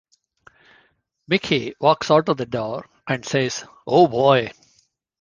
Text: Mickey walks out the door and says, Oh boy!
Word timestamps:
Mickey 1.27 1.75
walks 1.79 2.09
out 2.09 2.25
the 2.25 2.45
door 2.47 2.87
and 3.07 3.23
says, 3.23 3.63
Oh 3.85 4.07
boy! 4.07 4.49